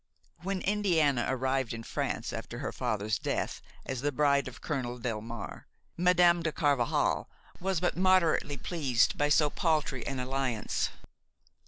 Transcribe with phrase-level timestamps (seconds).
[0.41, 5.65] When Indiana arrived in France after her father's death, as the bride of Colonel Delmare,
[5.95, 10.89] Madame de Carvajal was but moderately pleased by so paltry an alliance.